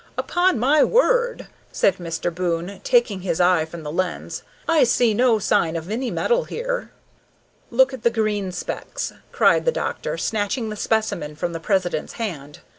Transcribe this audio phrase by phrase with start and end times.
[0.17, 2.33] "Upon my word," said Mr.
[2.33, 6.89] Boon, taking his eye from the lens, "I see no sign of any metal here!"
[7.69, 12.61] "Look at the green specks!" cried the doctor, snatching the specimen from the president's hand.